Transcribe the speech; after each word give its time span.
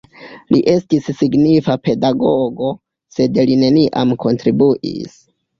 Li 0.53 0.59
estis 0.71 1.09
signifa 1.19 1.75
pedagogo, 1.89 2.71
sed 3.19 3.39
li 3.51 3.59
neniam 3.67 4.15
kontribuis. 4.25 5.17